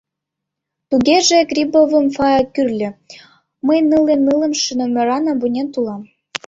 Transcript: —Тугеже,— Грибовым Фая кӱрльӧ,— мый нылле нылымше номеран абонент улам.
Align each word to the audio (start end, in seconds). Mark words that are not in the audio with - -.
—Тугеже,— 0.89 1.39
Грибовым 1.51 2.05
Фая 2.15 2.41
кӱрльӧ,— 2.53 2.89
мый 3.67 3.79
нылле 3.89 4.15
нылымше 4.25 4.73
номеран 4.79 5.25
абонент 5.33 5.71
улам. 5.79 6.01